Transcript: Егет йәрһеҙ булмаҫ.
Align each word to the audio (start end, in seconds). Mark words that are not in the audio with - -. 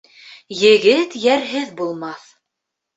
Егет 0.61 1.19
йәрһеҙ 1.27 1.79
булмаҫ. 1.85 2.29